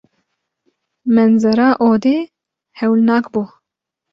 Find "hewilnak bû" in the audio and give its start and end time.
2.79-3.43